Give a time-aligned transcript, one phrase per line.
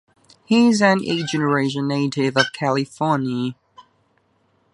[0.45, 3.53] He is an eighth-generation native of California.